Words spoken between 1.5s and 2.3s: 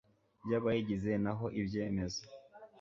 ibyemezo